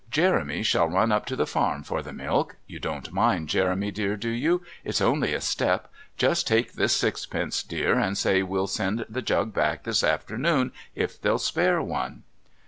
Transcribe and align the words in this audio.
"Jeremy 0.09 0.63
shall 0.63 0.87
run 0.89 1.11
up 1.11 1.27
to 1.27 1.35
the 1.35 1.45
farm 1.45 1.83
for 1.83 2.01
the 2.01 2.11
milk. 2.11 2.55
You 2.65 2.79
don't 2.79 3.11
mind, 3.13 3.49
Jeremy 3.49 3.91
dear, 3.91 4.17
do 4.17 4.31
you? 4.31 4.63
It's 4.83 4.99
only 4.99 5.31
a 5.35 5.39
step. 5.41 5.91
Just 6.17 6.47
take 6.47 6.73
this 6.73 6.95
sixpence, 6.95 7.61
dear, 7.61 7.99
and 7.99 8.17
say 8.17 8.41
we'll 8.41 8.65
send 8.65 9.05
the 9.07 9.21
jug 9.21 9.53
back 9.53 9.83
this 9.83 10.03
afternoon 10.03 10.71
if 10.95 11.21
they'll 11.21 11.37
spare 11.37 11.83
one." 11.83 12.23